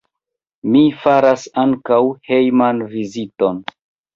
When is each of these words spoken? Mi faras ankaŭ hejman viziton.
Mi 0.75 0.81
faras 1.03 1.45
ankaŭ 1.65 2.01
hejman 2.31 2.85
viziton. 2.95 3.63